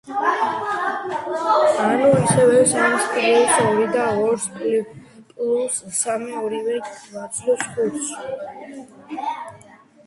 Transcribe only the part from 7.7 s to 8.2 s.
ხუთს.